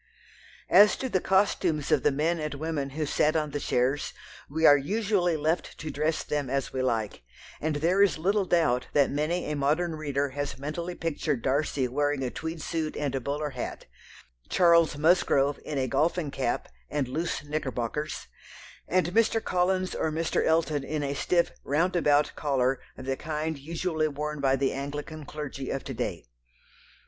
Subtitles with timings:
[0.71, 4.13] As to the costumes of the men and women who sat on the chairs,
[4.49, 7.21] we are usually left to dress them as we like,
[7.61, 12.23] and there is little doubt that many a modern reader has mentally pictured Darcy wearing
[12.23, 13.85] a tweed suit and a bowler hat,
[14.49, 18.25] Charles Musgrove in a golfing cap and loose knickerbockers,
[18.87, 19.39] and Mr.
[19.39, 20.43] Collins or Mr.
[20.43, 25.25] Elton in a stiff "round about" collar of the kind usually worn by the Anglican
[25.25, 26.25] clergy of to day.